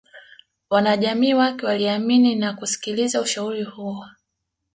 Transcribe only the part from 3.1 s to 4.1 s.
ushauri huo